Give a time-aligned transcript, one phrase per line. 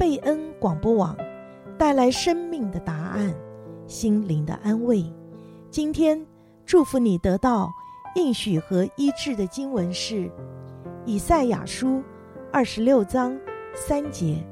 [0.00, 1.14] 贝恩广播网
[1.76, 3.34] 带来生命的答案，
[3.86, 5.04] 心灵的安慰。
[5.70, 6.18] 今天
[6.64, 7.70] 祝福你得到
[8.14, 10.32] 应许和医治的经文是
[11.04, 12.02] 以赛亚书
[12.50, 13.38] 二十六章
[13.74, 14.42] 三节：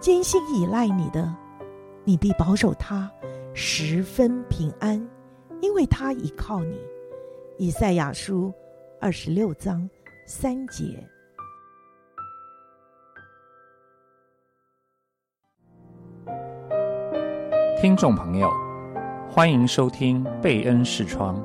[0.00, 1.30] 坚心倚赖你的，
[2.02, 3.12] 你必保守他
[3.52, 5.06] 十分平安，
[5.60, 6.80] 因为他倚靠你。
[7.58, 8.50] 以赛亚书
[8.98, 9.86] 二十六章
[10.26, 11.06] 三节。
[17.78, 18.50] 听众朋友，
[19.28, 21.38] 欢迎收听贝恩视窗。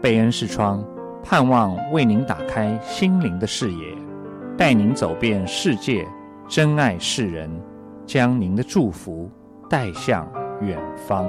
[0.00, 0.80] 贝恩视窗
[1.24, 3.96] 盼望为您打开心灵的视野，
[4.56, 6.06] 带您走遍世界，
[6.48, 7.50] 珍爱世人，
[8.06, 9.28] 将您的祝福
[9.68, 10.24] 带向
[10.62, 11.28] 远方。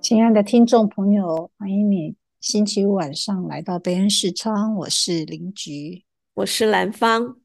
[0.00, 4.74] 亲爱的听众朋友，欢迎你星期五晚上来到贝恩视窗。
[4.74, 6.02] 我是林菊，
[6.34, 7.36] 我是兰芳。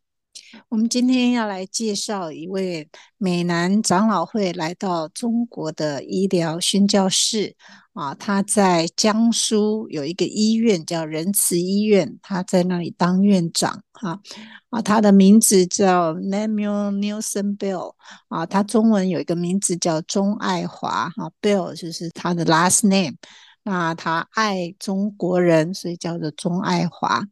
[0.70, 7.56] 我们今天要来介绍一位美南长老会来到中国的医疗宣教士
[7.94, 13.84] 啊，他在江苏有一个医院叫仁慈医院，他在那里当院长。
[13.94, 14.20] 哈
[14.70, 17.94] 啊，他的名字叫 Namuel Nielsen Bell
[18.30, 21.10] 啊，他中文有一个名字叫钟爱华。
[21.10, 23.16] 哈，Bell 就是他的 last name。
[23.64, 27.24] 那他爱中国人，所以叫做钟爱华。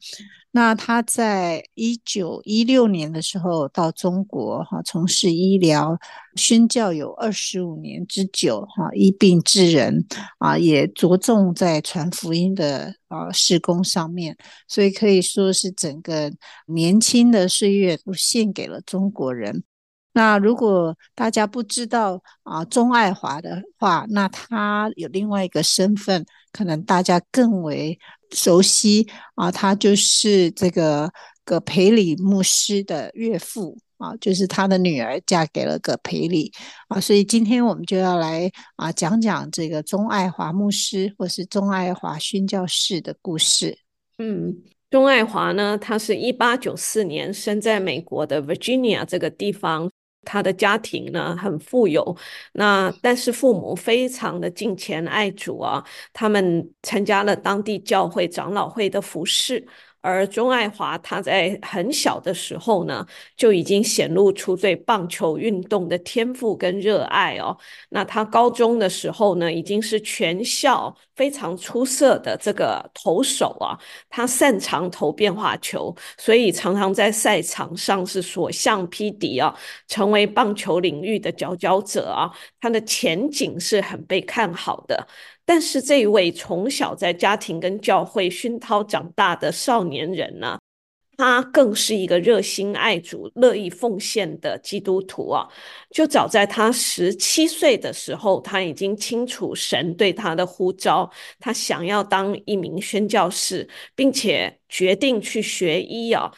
[0.51, 5.95] 那他在一九一六年的时候到中国哈，从事医疗
[6.35, 10.03] 宣教有二十五年之久哈，医病治人
[10.39, 14.35] 啊，也着重在传福音的啊事工上面，
[14.67, 16.31] 所以可以说是整个
[16.65, 19.63] 年轻的岁月都献给了中国人。
[20.11, 27.97] 那如果大家不知道啊，钟爱华的话，那他有另外一个身份，可能大家更为
[28.31, 31.11] 熟悉啊，他就是这个
[31.45, 36.51] 葛培理牧师的岳父啊，就是他的女儿嫁给了葛培理
[36.87, 43.77] 啊，所以今天我们就要来啊讲讲这个钟爱华牧师或是钟爱华宣教士的故事。
[44.17, 44.63] 嗯。
[44.89, 49.87] 钟爱华呢，他是一八九四年生在美国的 Virginia 这个地方。
[50.23, 52.15] 他的家庭呢很富有，
[52.53, 59.65] 那但是父母非常的敬虔爱主啊，他们参加了当地教会长老会的服饰。
[60.01, 63.05] 而钟爱华他在很小的时候呢，
[63.35, 67.57] 就已经显露出对棒球运动的天赋跟热爱哦。
[67.89, 73.77] 那他高中的时候呢，已经是全校非常出色的这个投手啊。
[74.09, 79.53] 他擅长投变化球，所以常常在赛场上是所向披靡啊，
[79.87, 82.31] 成为棒球领域的佼佼者啊。
[82.61, 85.07] 他的前景是很被看好的。
[85.49, 90.59] 但是这一位从小在家庭跟教会熏陶长大的少年人呢，
[91.17, 95.47] 他更是一个热心爱主、乐意奉献的基督徒啊！
[95.89, 101.09] 就早在他十七岁的时候，他已经清楚神对他的呼召，
[101.39, 106.31] 他想要当一名宣教士，并且决定去学医啊。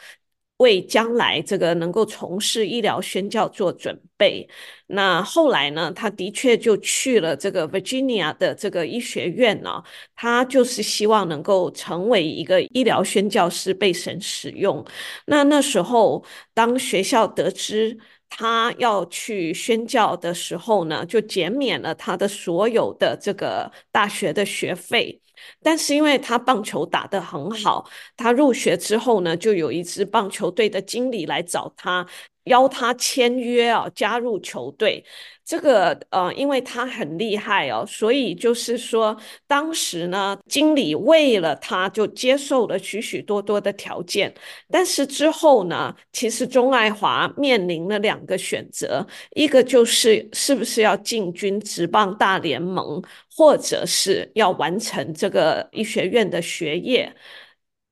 [0.58, 4.48] 为将来这个能够从事医疗宣教做准备。
[4.86, 9.82] 那后来呢，他的确就去了这个 Virginia 的这个医学院呢、
[10.14, 14.84] 他就是希望能够成为一个医疗宣教师，被神使用。
[15.26, 16.24] 那那时候，
[16.54, 17.98] 当学校得知
[18.28, 25.20] 他要去宣教的时候呢，就减免了他的所有的这个大学的学费。
[25.62, 32.06] 但是因为他棒球打得很好，他入学之后呢，就有一支棒球队的经理来找他，
[32.44, 35.04] 邀他签约啊，加入球队。
[35.44, 39.14] 这个呃，因为他很厉害哦，所以就是说，
[39.46, 44.32] 当时呢，经理为了他就接受了许许多多的条件。
[44.70, 49.04] 但是之后呢，其实钟爱华面临了两个选择，
[49.34, 53.02] 一个就是是不是要进军职棒大联盟，
[53.36, 57.12] 或者是要完成这个医学院的学业。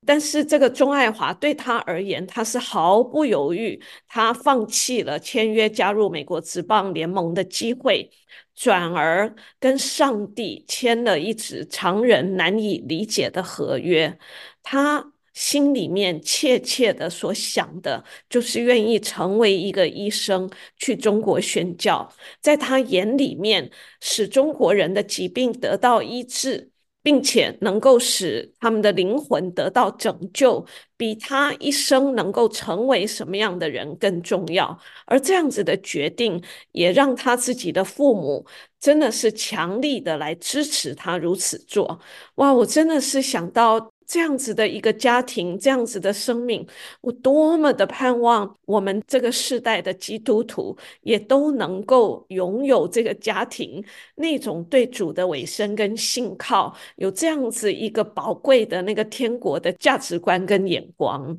[0.06, 8.10] 但是这个钟爱华对他而言，他是毫不犹豫，他放弃了签约加入美国职棒联盟的机会，
[8.54, 14.18] 转而跟上帝签了一纸常人难以理解的合约。
[14.62, 22.10] 他心里面切切的所想的，就是愿意成为一个医生，去中国宣教，
[22.40, 23.70] 在他眼里面，
[24.00, 26.69] 使中国人的疾病得到医治。
[27.02, 30.64] 并且能够使他们的灵魂得到拯救，
[30.96, 34.78] 比他一生能够成为什么样的人更重要。
[35.06, 36.42] 而这样子的决定，
[36.72, 38.44] 也让他自己的父母
[38.78, 42.00] 真的是强力的来支持他如此做。
[42.36, 46.66] 哇，我真的是想到这样子的一个家庭，这样子的生命，
[47.00, 53.84] 我多么的盼望我们这个世代的基督徒也都能够拥有这个家庭
[54.16, 61.38] 那种对主的委身跟信靠，有这样子一个宝贵的那个天国的价值观跟眼光。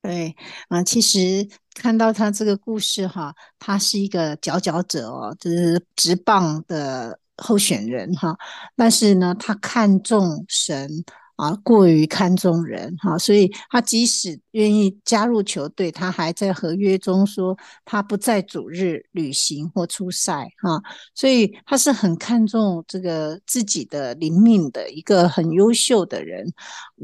[0.00, 0.32] 对，
[0.68, 1.44] 啊，其实
[1.74, 8.38] 看到他这个故事哈，他是一个佼佼者哦，就是直棒的候选人哈，
[8.76, 11.04] 但是呢，他看重神。
[11.36, 20.80] 啊，过于看重人哈，所以他即使愿意加入球队，他还在合约中说他不在主日旅行或出赛哈，
[21.14, 26.46] 所以他是很看重这个自己的灵命的一个很优秀的人，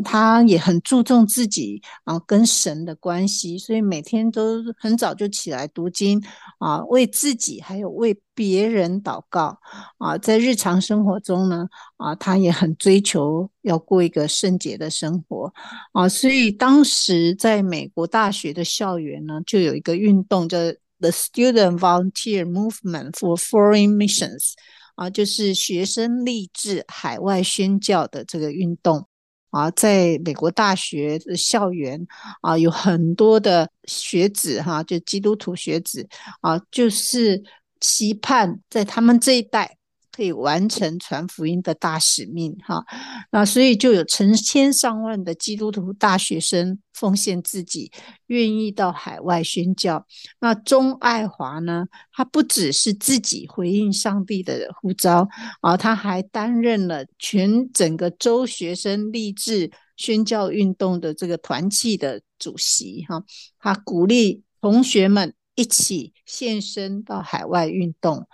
[0.02, 6.22] 他也很注重自己啊跟神的关系，所以每天都很早就起来读经
[6.58, 8.18] 啊，为自己还有为。
[8.32, 9.58] 别人祷告
[9.98, 11.68] 啊，在日常生活中呢
[11.98, 15.52] 啊，他也很追求要过一个圣洁的生活
[15.92, 20.56] 啊，所以当时在美国大学的校园呢，就有一个运动叫
[21.00, 24.54] The Student Volunteer Movement for Foreign Missions
[24.94, 29.06] 啊，就是学生立志海外宣教的这个运动
[29.50, 32.06] 啊，在美国大学的校园
[32.40, 36.08] 啊，有很多的学子哈，就基督徒学子
[36.40, 37.42] 啊，就是。
[37.82, 39.78] 期盼在他们这一代
[40.12, 42.84] 可以完成传福音的大使命，哈，
[43.30, 47.90] 那所以就有成千上万的基督徒大学生奉献自己，
[48.26, 50.06] 愿意到海外宣教。
[50.40, 55.28] 那钟爱华呢，他不只是自己回应上帝的呼召
[55.60, 63.22] 啊，他还担任了全整个州学生立志宣教运动的这个团契的主席，哈，
[63.58, 65.34] 他鼓励同学们。
[65.56, 68.26] 一起献身到海外运动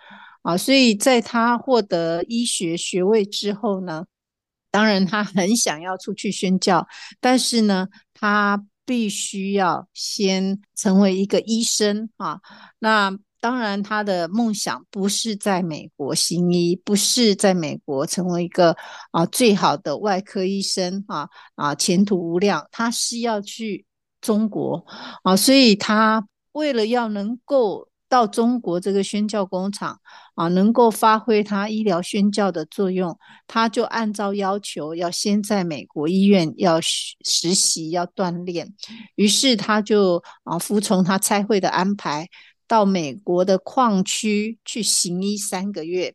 [0.47, 4.07] 啊，所以在他获得医学学位之后呢，
[4.71, 6.87] 当然他很想要出去宣教，
[7.21, 12.41] 但是呢，他必须要先成为一个医生啊。
[12.79, 18.77] 那当然，他的梦想不是在美国行医，不是在美国成为一个
[19.11, 22.65] 啊最好的外科医生啊啊，前途无量。
[22.71, 23.85] 他是要去
[24.21, 24.87] 中国
[25.25, 26.25] 啊，所以他。
[26.53, 30.01] 为了要能够到中国这个宣教工厂
[30.37, 33.19] 啊，能够发挥他医疗宣教的作用，
[33.49, 38.73] 他就按照要求要先在美国医院要实习要锻炼，
[39.17, 42.29] 于是他就啊服从他差会的安排，
[42.69, 46.15] 到美国的矿区去行医三个月。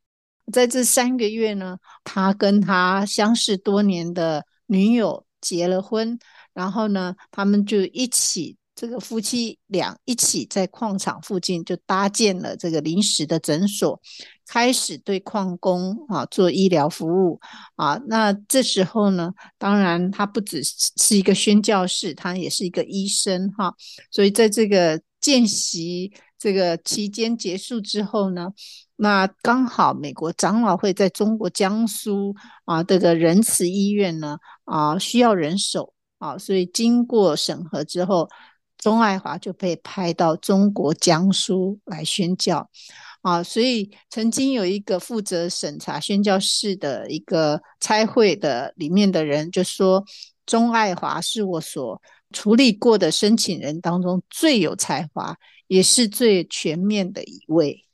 [0.51, 6.17] 在这三个月呢，他跟他相识多年的女友结了婚，
[6.53, 8.57] 然后呢，他们就一起。
[8.81, 14.01] 这个夫妻俩一起在矿场附近就搭建了这个临时的诊所，
[14.47, 17.39] 开始对矿工啊做医疗服务
[17.75, 18.01] 啊。
[18.07, 23.71] 那这时候呢，当然他不只是一个宣教士，他也是一个医生哈。
[24.09, 28.49] 所以在这个见习这个期间结束之后呢，
[28.95, 32.35] 那刚好美国长老会在中国江苏
[32.65, 38.27] 啊这个仁慈医院呢啊需要人手啊，所以经过审核之后。
[38.81, 42.69] 钟爱华就被派到中国江苏来宣教
[43.21, 50.03] 啊，所以曾经有一个负责审查宣教室的一个差会的里面的人就说，
[50.47, 52.01] 钟爱华是我所
[52.33, 57.85] 处理过的申请人当中最有才华，也是最全面的一位。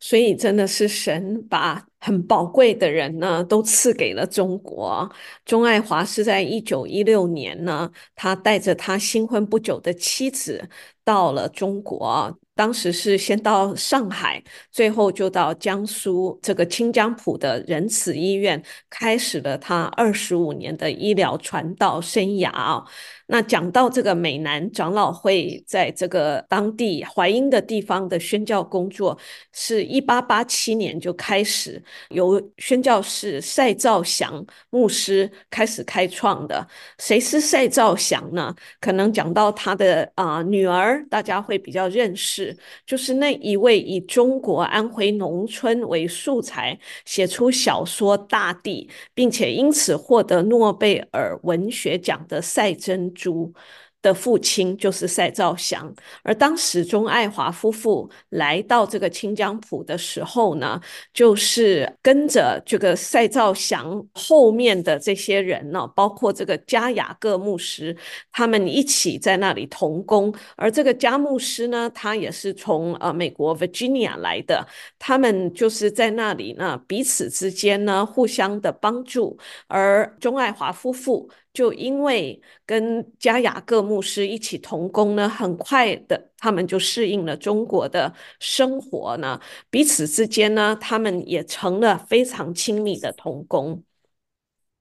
[0.00, 5.10] 所以真的是神把很宝贵的人呢都赐给了中国。
[5.44, 10.68] 钟爱华是在一九一六年呢，他带着他新婚不久的妻子
[11.04, 12.38] 到了中国。
[12.54, 22.84] 当时是先到上海，最后就到江苏这个清江浦的仁慈医院，开始了他二十五年的医疗传道生涯。
[23.30, 29.18] 那讲到这个美南长老会在这个当地淮阴的地方的宣教工作，
[29.52, 36.66] 是一八八七年就开始由宣教士赛兆祥牧师开始开创的。
[36.98, 38.54] 谁是赛兆祥呢？
[38.80, 42.56] 可能讲到他的啊、女儿，大家会比较认识，
[42.86, 53.12] 就是那一位以中国安徽农村为素材写出小说《大地》，并且因此获得诺贝尔文学奖的赛珍。
[53.18, 53.52] 猪
[54.00, 60.80] 的父亲就是赛兆祥，而当时钟爱华夫妇来到这个清江浦的时候呢，
[61.12, 67.96] 就是跟着这个赛兆祥后面的这些人呢，包括这个加雅各牧师，
[68.30, 70.32] 他们一起在那里同工。
[70.54, 74.64] 而这个加牧师呢，他也是从呃美国 Virginia 来的，
[74.96, 79.36] 他们就是在那里呢，彼此之间呢互相的帮助。
[79.66, 89.40] 而钟爱华夫妇就因为跟加雅各牧师一起同工呢，很快的他们就适应了中国的生活呢，
[89.70, 93.82] 彼此之间呢，他们也成了非常亲密的同工。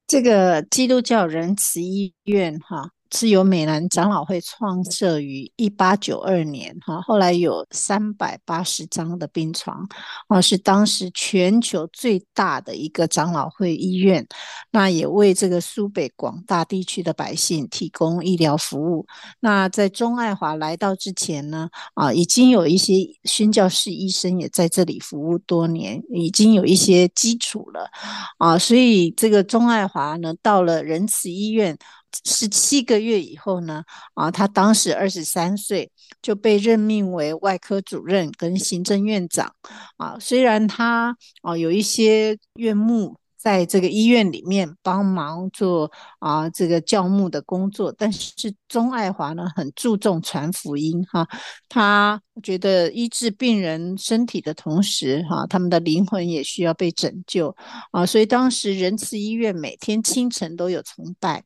[0.06, 2.92] 这个基督教仁慈医院，哈。
[3.12, 9.88] 是由美南长老会创设于一八九二年，哈，后来有三百八十张的病床，
[10.28, 14.26] 啊，是当时全球最大的一个长老会医院，
[14.72, 19.06] 那也为这个苏北广大地区的百姓提供医疗服务。
[19.40, 27.90] 那在钟爱华来到之前呢，啊，已经有一些宣教士医生也在这里服务多年，已经有一些基础了，
[28.38, 31.78] 啊，所以这个钟爱华呢，到了仁慈医院。
[32.26, 33.84] 十七个月以后呢，
[34.14, 39.54] 啊，他当时二十三岁就被任命为外科主任跟行政院长，
[39.98, 51.26] 啊，虽然他啊有一些院牧在这个医院里面帮忙做啊这个教牧的工作，但是钟爱华呢很注重传福音哈、
[51.70, 57.56] 他觉得医治病人身体的同时哈、他们的灵魂也需要被拯救
[57.92, 61.44] 啊，所以当时仁慈医院每天清晨都有崇拜。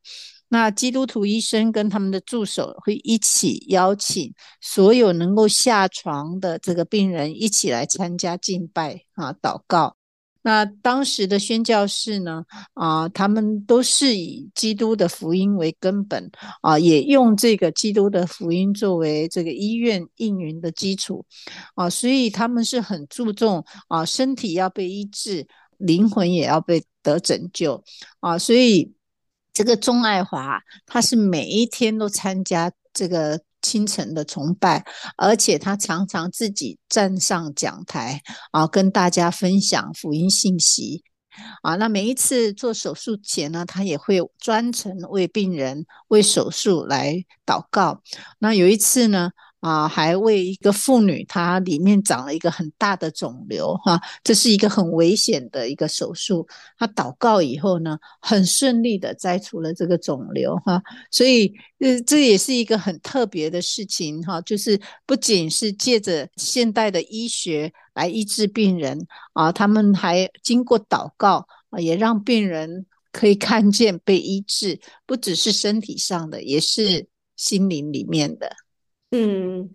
[0.53, 9.96] 那基督徒医生跟他们的助手会一起邀请所有能够下床的这个病人一起来参加敬拜啊、祷告。
[10.41, 12.43] 那当时的宣教士呢，
[12.74, 16.29] 啊，他们都是以基督的福音为根本
[16.62, 21.24] 啊，也用这个基督的福音作为这个医院运营的基础
[21.75, 27.81] 啊，所以他们是很注重啊，身体要被医治，灵魂也要被得拯救
[28.20, 28.91] 啊，所以。
[29.53, 34.84] 这个钟爱华，他是每一天都参加这个清晨的崇拜，
[35.17, 41.03] 而且他常常自己站上讲台啊，跟大家分享福音信息
[41.62, 41.75] 啊。
[41.75, 48.01] 那每一次做手术前呢，他也会专程为病人为手术来祷告。
[48.39, 49.31] 那有一次呢，
[49.62, 56.48] 啊，还为一个妇女，她里面长了一个很大的肿瘤，哈、这是一个很危险的一个手术。
[56.77, 78.51] 她祷告以后呢，很顺利的摘除了这个肿瘤，哈、所以，呃，这也是一个很特别的事情，哈、就是不仅是借着现代的医学来医治病人，啊，他们还经过祷告，啊，也让病人可以看见被医治，不只是身体上的，也是心灵里面的。
[79.12, 79.70] 嗯，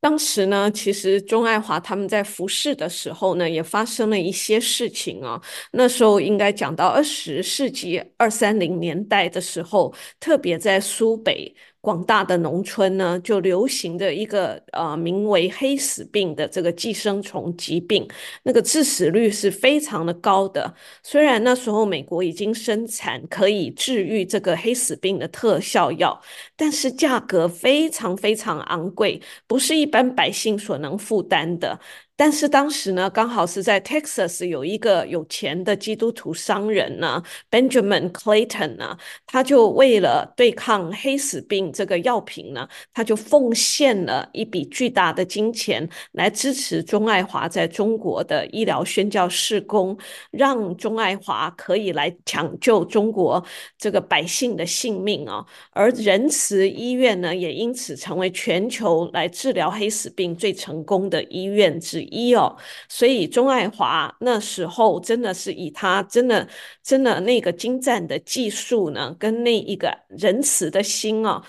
[0.00, 5.40] 当时呢，其实钟爱华他们在服侍的时候呢，也发生了一些事情啊。
[5.72, 11.54] 那时候应该讲到二十世纪二三零年代的时候，特别在苏北。
[11.82, 18.08] 广大的农村呢，就流行的一个呃名为黑死病的这个寄生虫疾病，
[18.44, 20.72] 那个致死率是非常的高的。
[21.02, 26.18] 虽然那时候美国已经生产可以治愈这个黑死病的特效药，
[26.56, 31.80] 但是价格非常非常昂贵，不是一般百姓所能负担的。
[32.22, 49.98] 但是当时呢，刚好是在 Texas 有一个有钱的基督徒商人呢，Benjamin Clayton 呢，他就为了对抗黑死病这个药品呢，他就奉献了一笔巨大的金钱来支持钟爱华在中国的医疗宣教事工，
[50.30, 53.44] 让钟爱华可以来抢救中国
[53.76, 55.44] 这个百姓的性命啊。
[55.72, 62.11] 而仁慈医院呢，也因此成为全球来治疗黑死病最成功的医院之一。
[62.12, 62.54] 一哦，
[62.88, 66.46] 所以钟爱华那时候真的是以他真的
[66.82, 71.42] 真的那个精湛的技术呢，跟那一个仁慈的心哦，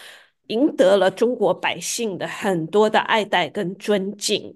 [0.47, 4.55] 赢得了中国百姓的很多的爱戴跟尊敬。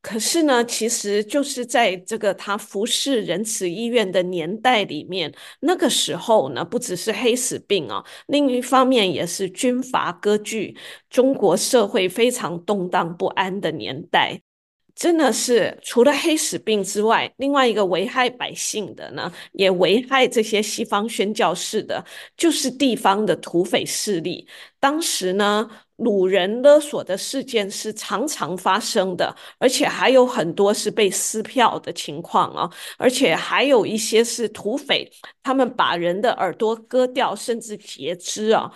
[0.00, 10.76] 可是呢，其实就是在这个他服侍仁慈医院的年代里面，那个时候呢，不只是黑死病哦，另一方面也是军阀割据，
[11.08, 14.42] 中国社会非常动荡不安的年代。
[14.94, 22.04] 真的是除了黑死病之外，另外一个危害百姓的呢，也危害这些西方宣教士的，
[22.36, 24.46] 就是地方的土匪势力。
[24.78, 35.10] 当时呢，掳人勒索的事件是常常发生的，而且还有很多是被撕票的情况啊，而且还有一些是土匪，
[35.42, 38.70] 他们把人的耳朵割掉，甚至截肢啊。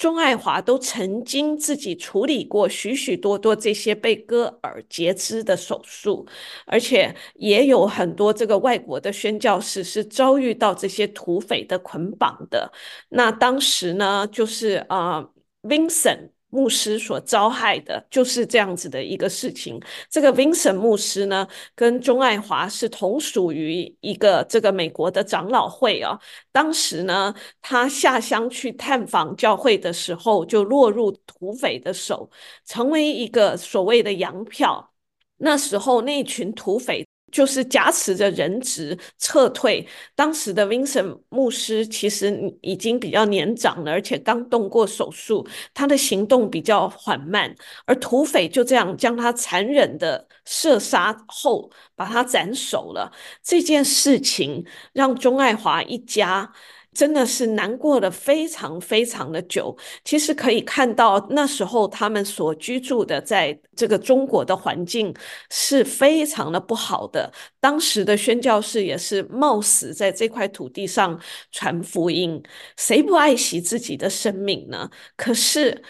[0.00, 6.26] 钟爱华都曾经自己处理过许许多多这些被割耳截肢的手术，
[6.64, 12.72] 而且也有很多这个外国的宣教士是遭遇到这些土匪的捆绑的。
[13.10, 15.30] 那当时呢，就是啊，呃
[15.64, 19.80] ，Vincent 牧师所遭害的，就是这样子的一个事情。
[20.10, 26.18] 这个 Vincent 牧师呢，跟钟爱华是同属于一个这个美国的长老会啊。
[26.52, 32.30] 当时呢，他下乡去探访教会的时候，就落入土匪的手，
[32.64, 34.92] 成为一个所谓的洋票。
[35.38, 37.09] 那时候那群土匪。
[37.30, 39.86] 就是挟持着人质撤退。
[40.14, 47.54] 当时的 Vincent 牧师其实已经比较年长了，而且刚动过手术，他的行动比较缓慢。
[47.86, 53.12] 而土匪就这样将他残忍的射杀后，把他斩首了。
[53.42, 56.52] 这件事情让钟爱华一家。
[56.92, 59.76] 真的是难过了非常非常的久。
[60.04, 65.14] 其实可以看到，那时候他们所居住的在这个中国的环境
[65.50, 67.32] 是非常的不好的。
[67.60, 71.18] 当时的宣教士也是冒死在这块土地上
[71.52, 72.42] 传福音，
[72.76, 74.90] 谁不爱惜自己的生命呢？
[75.16, 75.82] 可是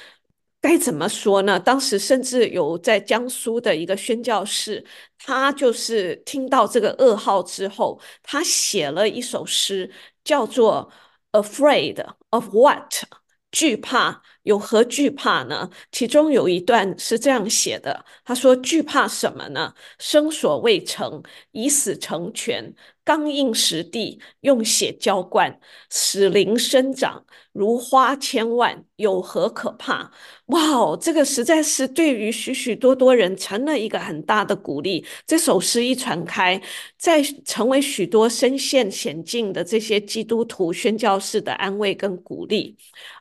[0.61, 1.59] 该怎么说呢？
[1.59, 4.85] 当时甚至有在江苏的一个宣教士，
[5.19, 9.91] 他就是听到这个噩耗之后，他写了一首诗。
[10.25, 10.93] 叫做
[11.33, 13.05] Afraid of what？
[13.51, 15.69] 惧怕，有何惧怕呢？
[15.93, 19.75] 其中有一段是这样写的，他说：“惧怕什么呢？
[19.99, 25.59] 生所未成，以死成全。”刚硬实地，用血浇灌，
[25.91, 30.13] 使灵生长，如花千万，有何可怕？
[30.47, 35.05] 哇哦，这个实在是对于许许多多人成了一个很大的鼓励。
[35.27, 36.61] 这首诗一传开，
[36.97, 42.77] 再成为许多身陷险境的这些基督徒宣教士的安慰跟鼓励。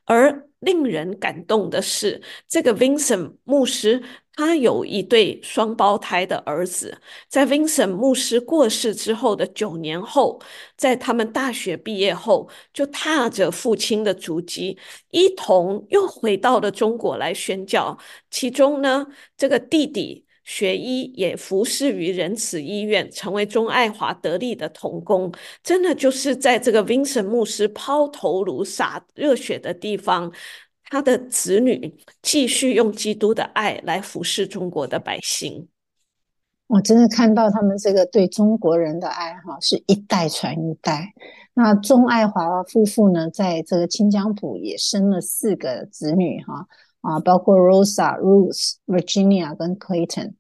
[0.05, 4.03] 而令人感动的是，这个 Vincent 牧师。
[4.39, 10.41] 他有一对双胞胎的儿子，在 Vincent 牧师过世之后的九年后，
[10.77, 14.77] 在他们大学毕业后，就踏着父亲的足迹，
[15.11, 17.97] 一同又回到了中国来宣教。
[18.31, 25.31] 其中呢，这个弟弟学医，也服侍于仁慈医院，成为钟爱华得力的童工。
[25.61, 30.31] 真的就是在这个 Vincent 牧师抛头颅洒热血的地方。
[30.91, 35.67] 他的子女继续用基督的爱来服侍中国的百姓。
[36.65, 41.13] 我真的看到他们这个对中国人的爱，哈，是一代传一代。
[41.53, 46.65] 那钟爱华夫妇呢，在这个清江浦也生了四个子女，哈
[47.01, 50.33] 啊，包括 Rosa、Ruth、Virginia 跟 Clayton。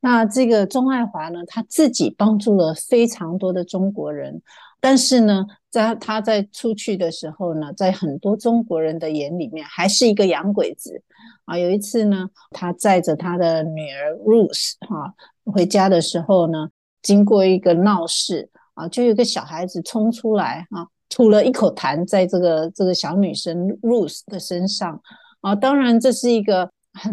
[0.00, 4.42] 那这个钟爱华呢，他自己帮助了非常多的中国人。
[4.80, 11.00] 但是呢，在他在出去的时候呢，在很多中国人的眼里面，还是一个洋鬼子
[11.44, 11.56] 啊。
[11.56, 16.68] 有一次呢，他载着他的女儿 Ruth 哈、啊、回家的时候呢，
[17.00, 25.00] 经过一个闹市啊，就有个小孩子冲出来啊，吐了一口痰在这个这个小女生 Ruth 的身上
[25.42, 25.54] 啊。
[25.54, 27.12] 当然，这是一个很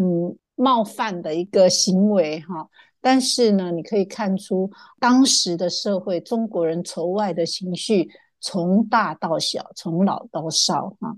[0.54, 2.60] 冒犯的一个行为哈。
[2.60, 2.66] 啊
[3.02, 8.06] 但是呢，你可以看出当时的社会，中国人仇外的情绪
[8.42, 11.08] 从大到小，从老到少啊，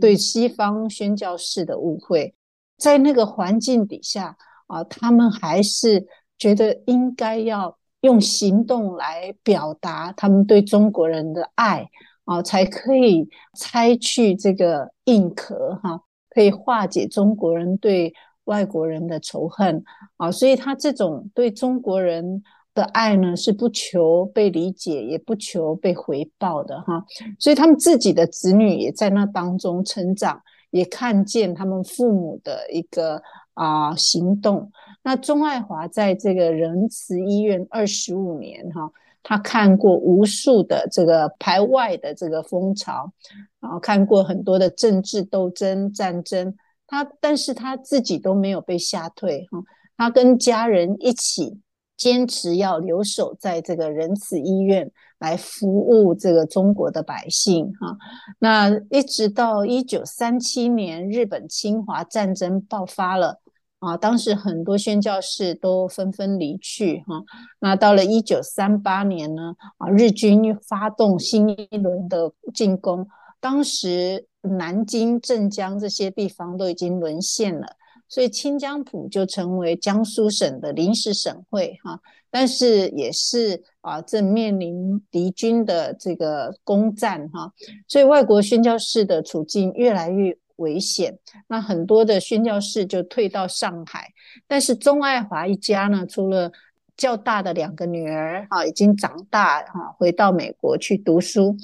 [0.00, 2.32] 对西方宣教士的误会，
[2.78, 4.36] 在那个环境底下
[4.68, 6.06] 啊，他们还是
[6.38, 11.90] 觉得应该要用行动来表达他们对中国人的爱
[12.24, 18.12] 啊，才可以拆去这个硬壳哈，可以化解中国人对。
[18.46, 19.84] 外国人的仇恨
[20.16, 22.42] 啊，所以他这种对中国人
[22.74, 27.04] 的爱呢，是不求被理解，也不求被回报的哈。
[27.38, 30.42] 所以他们自己的子女也在那当中成长，
[30.72, 33.22] 也看见他们父母的一个
[33.54, 34.72] 啊行动。
[35.04, 38.90] 那钟爱华在这个仁慈医院二十五年哈，
[39.22, 43.12] 他看过无数的这个排外的这个风潮，
[43.60, 46.54] 然后看过很多的政治斗争战争。
[46.86, 49.58] 他，但是他自己都没有被吓退哈，
[49.96, 51.58] 他跟家人一起
[51.96, 57.96] 坚持要留守在这个仁慈医院来服务这个中国的百姓哈。
[58.40, 63.40] 那一直到一九三七年，日本侵华战争爆发了
[63.82, 67.22] 啊，当时很多宣教士都纷纷离去哈。
[67.60, 73.06] 那到了一九三八年呢，啊，日军发动新一轮的进攻，
[73.38, 74.26] 当时。
[74.44, 77.76] 南京、镇江这些地方都已经沦陷了，
[78.08, 82.00] 所以清江浦就成为江苏省的临时省会哈。
[82.28, 87.52] 但是也是啊，正面临敌军的这个攻占哈，
[87.86, 91.18] 所以外国宣教士的处境越来越危险。
[91.48, 94.08] 那很多的宣教士就退到上海，
[94.46, 96.50] 但是钟爱华一家呢，除了
[96.96, 101.56] 较大的两个女儿啊，已经长大啊，回到美国去读书。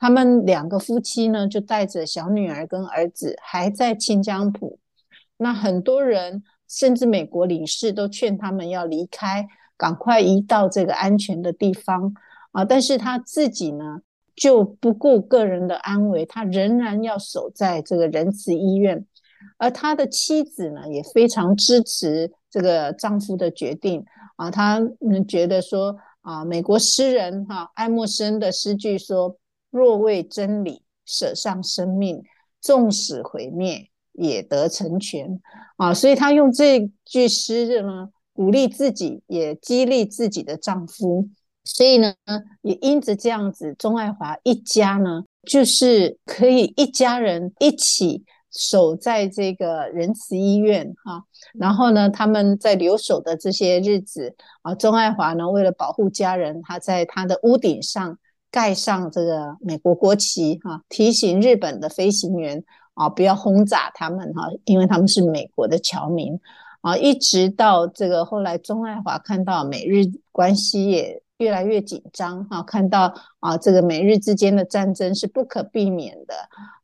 [0.00, 4.78] 他们两个夫妻呢，就带着小女儿跟儿子还在清江浦
[5.36, 12.14] 那很多人甚至美国领事都劝他们要离开，赶快移到这个安全的地方
[12.52, 12.64] 啊。
[12.64, 14.00] 但是他自己呢，
[14.40, 19.04] 就不顾个人的安危，他仍然要守在这个仁慈医院。
[19.56, 24.04] 而他的妻子呢，也非常支持这个丈夫的决定
[24.36, 24.50] 啊。
[24.50, 29.36] 他们觉得说啊，美国诗人哈、啊、爱默生的诗句说
[29.70, 32.22] ：“若为真理舍上生命，
[32.60, 35.40] 纵使毁灭也得成全。”
[35.76, 41.28] 啊，所以他用这句诗呢，鼓励自己，也激励自己的丈夫。
[41.68, 42.14] 所以呢，
[42.62, 48.24] 也因着这样子，钟爱华一家呢，就是可以一家人一起。
[48.50, 58.18] 守在这个仁慈医院哈，然后呢，他们在留守的这些日子啊，钟爱华呢，为了保护家人，他在他的屋顶上
[58.50, 66.40] 盖上这个美国国旗哈，提醒日本的飞行员啊不要轰炸他们哈，因为他们是美国的侨民
[66.80, 71.22] 啊，一直到这个后来，钟爱华看到美日关系也。
[71.38, 76.34] 越来越紧张哈，看到啊，这个美日之间的战争是不可避免的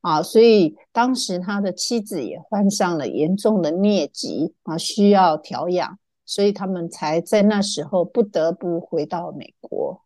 [0.00, 10.02] 啊，所以当时他的妻子也患上了严重的疟疾啊，需要调养，所以他们才在那时候不得不回到美国。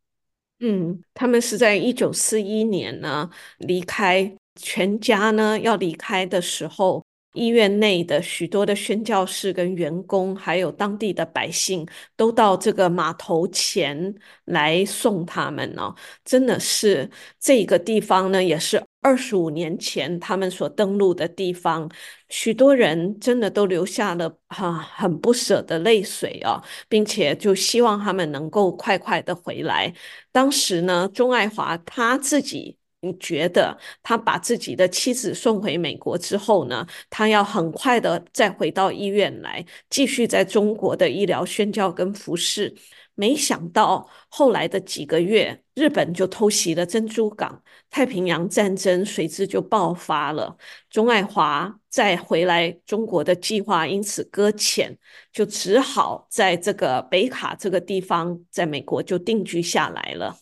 [0.60, 7.04] 嗯，他们是在一九四一年呢离开，全家呢要离开的时候。
[7.38, 14.14] 医院内的许多的宣教士跟员工，还有当地的百姓，都到这个码头前
[14.46, 15.94] 来送他们哦。
[16.24, 21.88] 真的是这个地方呢，也是二十五年前他们所登陆的地方。
[22.28, 29.94] 许多人真的都流下了哈很不舍的泪水哦，并且就希望他们能够快快的回来。
[30.32, 32.76] 当时呢，钟爱华他自己。
[33.00, 42.74] 你觉得他把自己的妻子送回美国之后呢，他要很快的再回到医院来，继续在中国的医疗宣教跟服侍。
[43.14, 50.56] 没想到后来的几个月，日本就偷袭了珍珠港，太平洋战争随之就爆发了。
[50.88, 54.96] 钟爱华再回来中国的计划因此搁浅，
[55.32, 60.36] 就只好在这个北卡这个地方，在美国就定居下来了。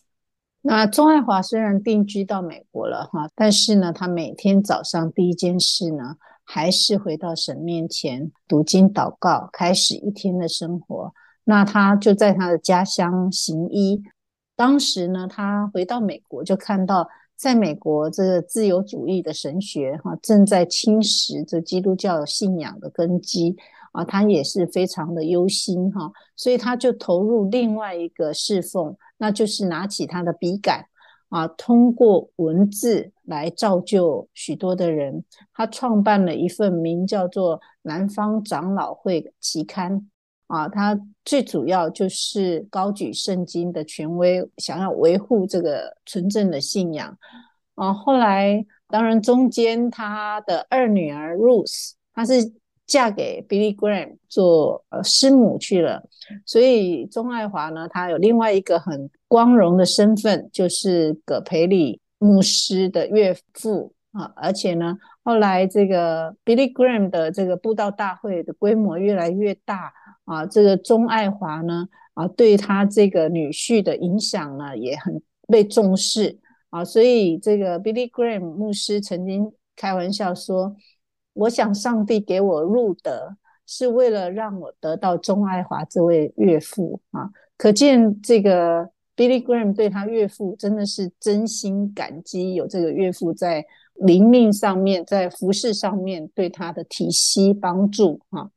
[0.69, 11.15] 那钟爱华虽然定居到美国了哈，但是呢，他每天早上第一件事呢，还是回到神面前读经祷告，开始一天的生活。
[11.45, 14.03] 那他就在他的家乡行医。
[14.57, 23.55] 当时呢，他回到美国，就看到在美国这个自由主义的神学哈，正在侵蚀这基督教信仰的根基
[23.93, 28.97] 啊，他也是非常的忧心哈，所以他就投入另外一个侍奉。
[29.19, 30.87] 那就是拿起他的笔杆
[31.29, 35.25] 啊，通过文字来造就许多的人。
[35.53, 40.09] 他创办了一份名叫做《南方长老会》期刊
[40.47, 47.19] 啊，他最主要就是高举圣经的权威，想要维护这个纯正的信仰
[47.75, 47.93] 啊。
[47.93, 52.53] 后来当然中间他的二女儿 Rose，她是。
[52.87, 56.09] 嫁给 Billy Graham 做呃师母去了，
[56.44, 64.33] 所以钟爱华呢，他有另外一个很光荣的身份，就是葛培理牧师的岳父啊。
[64.37, 69.92] 而且呢，后来这个 Billy Graham 的这个布道大会的规模越来越大
[70.25, 76.38] 啊，这个钟爱华呢啊，对他这个女婿的影响呢也很被重视
[76.70, 76.85] 啊。
[76.85, 80.77] 所以这个 Billy Graham 牧师曾经开玩笑说。
[81.37, 87.31] 我想上帝给我入德，是为了让我得到钟爱华这位岳父啊！
[87.57, 98.51] 可见这个 Billy Graham 对他岳父真的是真心感激，有这个岳父在灵命上面，在服饰上面对他的体恤帮助哈。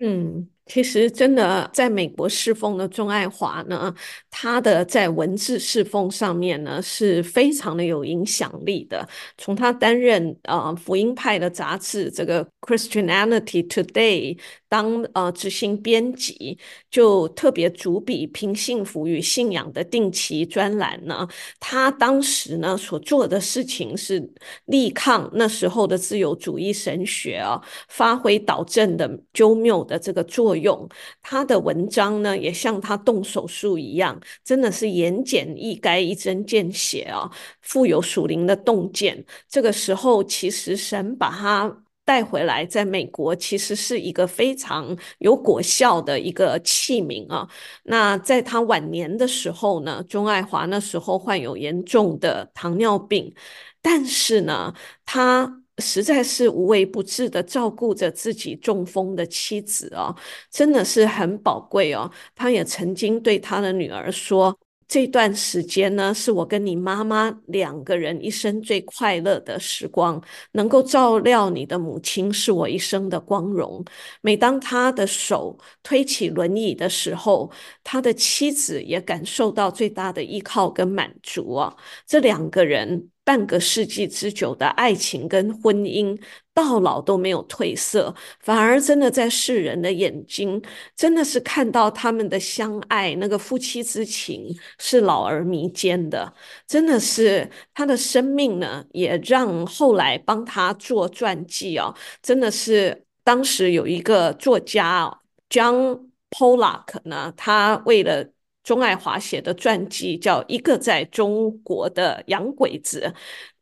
[0.00, 0.48] 嗯。
[0.72, 3.94] 其实，真的在美国侍奉的钟爱华呢，
[4.30, 9.06] 他的在文字侍奉上面呢是非常的有影响力的。
[9.36, 16.56] 从他担任呃福音派的杂志这个 Christianity Today 当呃执行编辑，
[16.90, 21.28] 就特别主笔凭幸福与信仰的定期专栏呢。
[21.60, 24.26] 他当时呢所做的事情是
[24.64, 30.61] 力抗那时候的自由主义神学啊，发挥导正的纠谬的这个作用。
[30.62, 30.88] 用
[31.20, 39.22] 他的文章呢，也像他动手术一样，真的是言简意赅、一针见血啊，富有属灵的洞见。
[39.48, 47.48] 这个时候，其实神把他带回来，在美国其实是一个非常有果效的一个器皿啊。
[47.82, 53.34] 那在他晚年的时候呢，钟爱华那时候患有严重的糖尿病，
[53.82, 54.72] 但是呢，
[55.04, 55.61] 他。
[55.82, 60.14] 实在是无微不至的照顾着自己中风的妻子哦，
[60.50, 62.10] 真的是很宝贵哦。
[62.34, 64.56] 他也曾经对他的女儿说。
[64.88, 70.22] 这段时间呢，是我跟你妈妈两个人一生最快乐的时光。
[70.52, 73.82] 能够照料你的母亲，是我一生的光荣。
[74.20, 77.50] 每当他的手推起轮椅的时候，
[77.82, 81.74] 他的妻子也感受到最大的依靠跟满足啊。
[82.06, 83.11] 这两个人。
[83.24, 86.20] 半个世纪之久的爱情跟婚姻，
[86.52, 90.60] 到老都没有褪色，反而真的在世人的眼睛，
[90.96, 96.32] 真的是看到他们的相爱，那个夫妻之情是老而弥坚的。
[96.66, 108.28] 真的是他的生命呢，也让后来帮他做传记哦，真的是当时有一个作家 John Pollock 呢，他为了。
[108.62, 113.00] 钟爱华写的传记叫《一个在中国的洋鬼子》，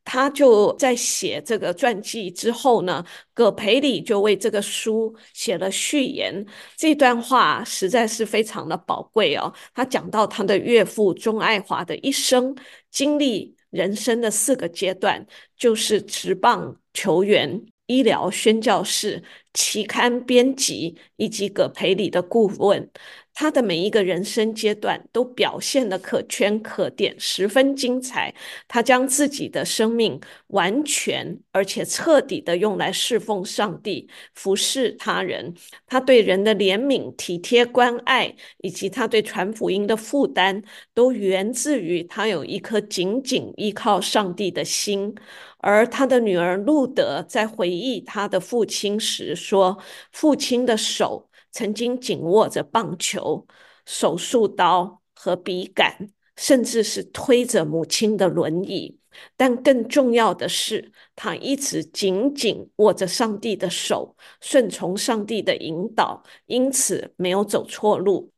[0.05, 6.45] 他就在写这个传记之后呢，葛培理就为这个书写了序言。
[6.77, 9.53] 这段话实在是非常的宝贵哦。
[9.75, 12.55] 他讲到他的岳父钟爱华的一生，
[12.91, 15.25] 经历人生的四个阶段，
[15.57, 22.89] 就是职棒球员、医疗宣教士、期刊编辑以及葛培理的顾问。
[23.33, 28.35] 他的每一个人生阶段都表现得可圈可点，十分精彩。
[28.69, 35.55] 他将自己的生命完全而且彻底地用来侍奉上帝、服侍他人。
[35.87, 45.15] 他对人的怜悯、体贴、关爱，以及他对传福音的负担，都源自于他有一颗紧紧依靠上帝的心。
[45.61, 49.79] 而他的女儿路德在回忆他的父亲时说
[50.13, 53.45] ：“父亲的手。”曾经紧握着棒球、
[53.85, 59.01] 手术刀和笔杆，甚至是推着母亲的轮椅。
[59.37, 68.31] 但更重要的是，他一直紧紧握着上帝的手，顺从上帝的引导，因此没有走错路。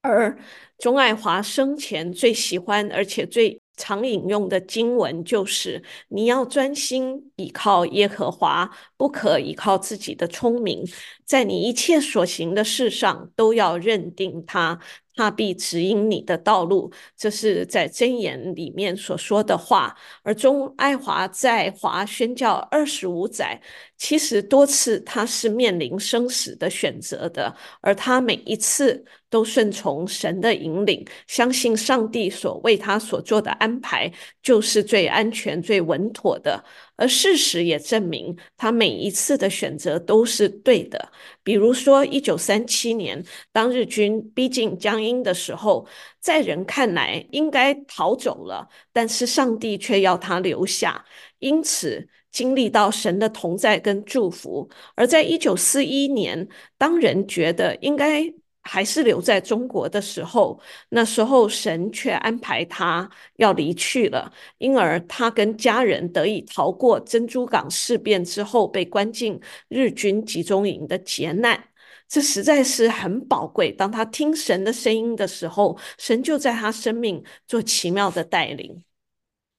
[0.00, 0.38] 而
[0.78, 10.84] 钟爱华生前最喜欢，而且最常引用的经文就是：“你要专心倚靠耶和华，不可依靠自己的聪明，
[11.24, 14.78] 在你一切所行的事上都要认定他。”
[15.14, 19.96] 他必指引你的道路，这是在箴言里面所说的话。
[20.22, 23.60] 而钟爱华在华宣教二十五载，
[23.96, 34.10] 其实多次他是面临生死的选择的，而他每一次都顺从神的引领，相信上帝所为他所做的安排
[34.42, 36.64] 就是最安全、最稳妥的。
[37.00, 41.10] 而事实也证明，他每一次的选择都是对的。
[41.42, 45.86] 比如说，一九三七年，当日军逼近江阴的时候，
[46.20, 51.02] 在人看来应该逃走了，但是上帝却要他留下，
[51.38, 54.68] 因此经历到神的同在跟祝福。
[54.94, 58.30] 而在一九四一年，当人觉得应该
[58.62, 71.58] 还是留在中国的时候，那时候神却安排他要离去了，因而他跟家人得以逃过珍珠港事变之后被关进日军集中营的劫难。
[72.06, 73.72] 这实在是很宝贵。
[73.72, 78.84] 当他听神的声音的时候，神就在他生命做奇妙的带领。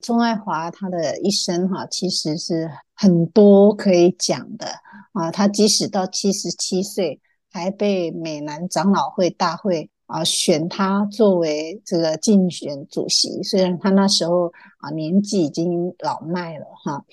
[0.01, 4.67] 钟爱华他的一生哈，其实是很多可以讲的
[5.13, 5.31] 啊。
[5.31, 7.19] 他即使到七十七岁。
[7.51, 17.05] 还被美南长老会大会啊选他作为这个竞选主席，虽然他那时候啊年纪已经老迈了哈。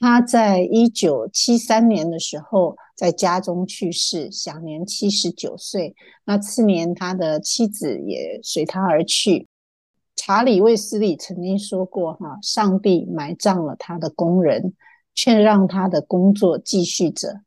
[0.00, 5.94] 他在一九七三年的时候在家中去世，享年七十九岁。
[6.24, 9.46] 那次年他的妻子也随他而去。
[10.16, 14.74] 查理卫斯理曾经说过哈，上帝埋葬了他的工人，
[15.14, 17.40] 却让他的工作继续着。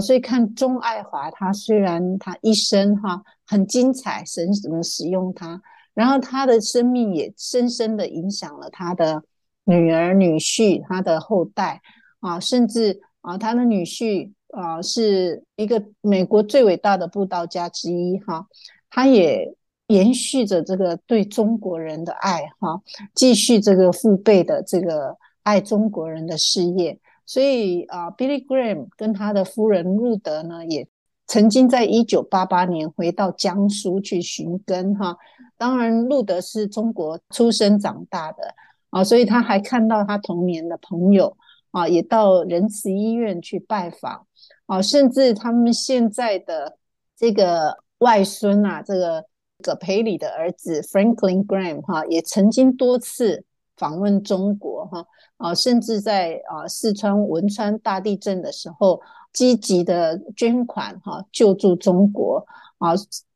[0.00, 5.60] 所以看钟爱华，他虽然他一生哈很精彩，神怎么使用他，
[5.94, 9.22] 然后他的生命也深深的影响了他的
[9.64, 11.80] 女儿、女婿、他的后代
[12.20, 18.46] 啊，甚至啊，他的女婿啊是一个美国最伟大的布道家之一哈，
[18.90, 19.54] 他也
[19.88, 22.80] 延续着这个对中国人的爱哈，
[23.14, 26.98] 继续这个父辈的这个爱中国人的事业。
[27.26, 30.86] 所以啊，Billy Graham 跟他的夫人路德呢，也
[31.26, 35.16] 曾经在一九八八年回到江苏去寻根哈。
[35.56, 38.54] 当然，路德是中国出生长大的
[38.90, 41.36] 啊，所以他还看到他童年的朋友
[41.70, 44.26] 啊，也到仁慈医院去拜访
[44.66, 46.76] 啊，甚至他们现在的
[47.16, 49.24] 这个外孙啊，这个
[49.62, 53.44] 葛培理的儿子 Franklin Graham 哈，也曾经多次
[53.76, 59.00] 访问中国哈啊，甚至在啊四川汶川大地震的时候，
[59.32, 62.44] 积极的捐款哈救助中国
[62.78, 62.92] 啊。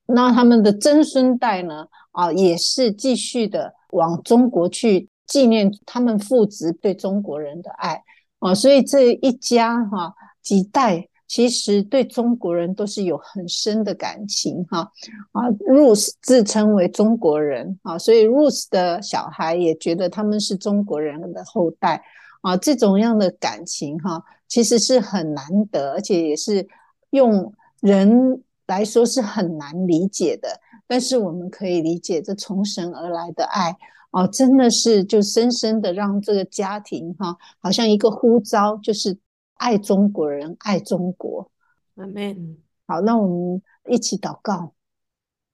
[0.07, 8.03] 那他们的曾孙代呢啊，也是继续的往中国去纪念他们父子对中国人的爱
[8.39, 8.55] 啊。
[8.55, 11.09] 所以这一家哈几代。
[11.29, 14.91] 其实对中国人都是有很深的感情哈
[15.33, 22.03] 啊，Ruth 自称为中国人啊，所以 Ruth 的小孩也觉得他们是中国人的后代
[22.41, 26.67] 啊，这种样的感情哈，其实是很难得，而且也是
[27.11, 30.49] 用人来说是很难理解的。
[30.87, 33.77] 但是我们可以理解这从神而来的爱
[34.13, 39.19] 啊，真的是就深深的让这个家庭哈，好像一个呼召就是。
[39.59, 41.51] 爱中国人，爱中国，
[41.97, 42.57] 阿门。
[42.87, 44.73] 好，那我们一起祷告，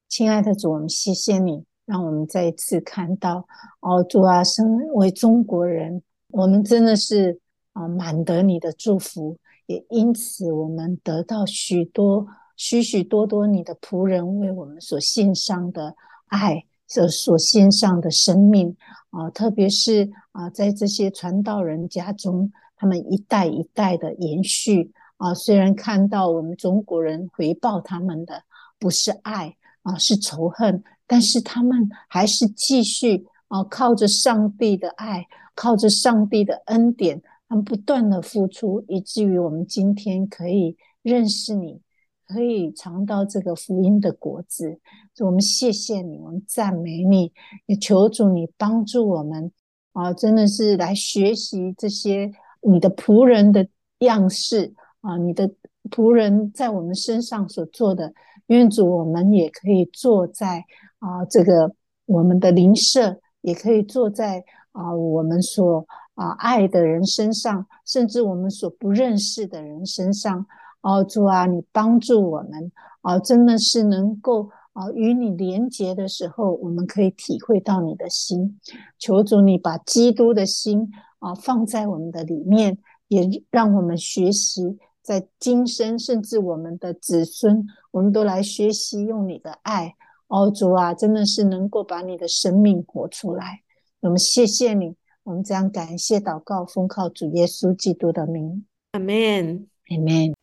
[0.08, 3.46] 亲爱的主，我们谢谢你，让我们再一次看到
[3.80, 7.40] 哦，主啊，身为中国人，我们真的是
[7.72, 9.36] 啊，满得你的祝福，
[9.66, 18.76] 也因此我们得到许多许许多多你的仆人为我们所献上的爱，所所献上的生命
[19.10, 22.52] 啊，特别是啊，在这些传道人家中。
[22.84, 28.42] 他们一代一代的延续啊，虽然看到我们中国人回报他们的
[28.78, 41.80] 不是爱啊，是仇恨，但是他们还是继续啊，靠着上帝的爱，靠着上帝的恩典，他们不断的付出，以至于我们今天可以认识你，
[42.26, 44.78] 可以尝到这个福音的果子。
[45.20, 47.32] 我们谢谢你，我们赞美你，
[47.64, 49.50] 也求主你帮助我们
[49.94, 52.30] 啊，真的是来学习这些。
[52.66, 53.66] 你的仆人的
[53.98, 54.72] 样式
[55.02, 55.50] 啊，你的
[55.90, 58.14] 仆人在我们身上所做的，
[58.46, 60.64] 愿主我们也可以坐在
[60.98, 61.70] 啊这个
[62.06, 70.46] 我们的邻舍，也可以坐在啊我们所啊爱的人身上，甚至我们所不认识的人身上。
[70.80, 72.72] 哦，主啊，你帮助我们
[73.02, 78.58] 啊，真的是能够啊与你连结的时候，我们可以体会到你的心。
[78.98, 80.90] 求主你把基督的心。
[81.24, 82.76] 啊，放在我们的里面，
[83.08, 89.94] 也让我们学习，在今生，甚至我们的子孙，我们都来学习用你的爱。
[90.28, 93.62] 哦，主啊，真的是能够把你的生命活出来。
[94.00, 100.34] 我们谢谢你，我们这样感谢祷告，奉靠主耶稣基督的名，阿门，阿门。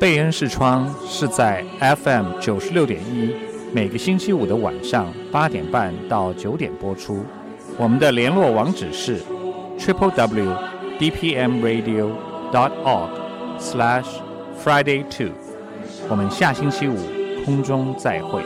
[0.00, 3.53] 贝恩视窗是在 FM 九十六点一。
[3.74, 7.24] 每个星期五的晚上八点半到九点播出。
[7.76, 9.20] 我们的联络网址是
[9.76, 10.56] triple w
[10.96, 12.12] d p m radio
[12.52, 13.10] dot org
[13.58, 14.06] slash
[14.62, 15.32] friday two。
[16.08, 16.96] 我们下星期五
[17.44, 18.44] 空中再会。